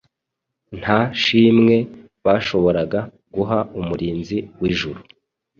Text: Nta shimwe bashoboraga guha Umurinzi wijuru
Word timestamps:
Nta 0.79 0.99
shimwe 1.21 1.75
bashoboraga 2.25 2.99
guha 3.35 3.59
Umurinzi 3.79 4.37
wijuru 4.59 4.99